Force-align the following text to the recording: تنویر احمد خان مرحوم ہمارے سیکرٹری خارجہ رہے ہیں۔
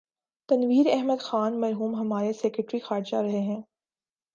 تنویر 0.49 0.85
احمد 0.91 1.19
خان 1.19 1.61
مرحوم 1.61 1.95
ہمارے 1.95 2.33
سیکرٹری 2.33 2.79
خارجہ 2.79 3.17
رہے 3.17 3.39
ہیں۔ 3.39 3.61